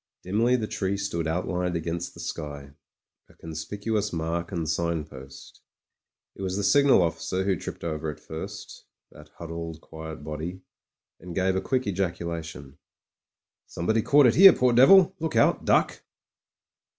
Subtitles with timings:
[0.23, 2.71] Dimly the tree stood outlined against the sky—
[3.27, 5.61] 3, conspicuous mark and signpost.
[6.33, 10.63] It was the signal officer who tripped over it first— ^that huddled quiet body,
[11.19, 12.79] and gave a quick ejaculation.
[13.67, 15.13] "Somebody caught it here, poor devil.
[15.19, 16.01] Look out— duck."